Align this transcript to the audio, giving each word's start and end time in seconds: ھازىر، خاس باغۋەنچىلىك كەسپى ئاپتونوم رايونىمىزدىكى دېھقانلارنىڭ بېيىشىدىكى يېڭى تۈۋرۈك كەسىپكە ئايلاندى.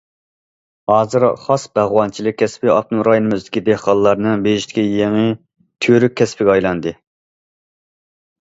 ھازىر، 0.91 1.25
خاس 1.41 1.65
باغۋەنچىلىك 1.79 2.37
كەسپى 2.39 2.71
ئاپتونوم 2.75 3.05
رايونىمىزدىكى 3.07 3.63
دېھقانلارنىڭ 3.67 4.41
بېيىشىدىكى 4.47 4.87
يېڭى 4.95 5.27
تۈۋرۈك 5.87 6.17
كەسىپكە 6.23 6.53
ئايلاندى. 6.55 6.97